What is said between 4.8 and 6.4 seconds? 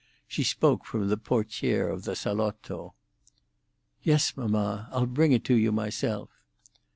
I'll bring it to you myself."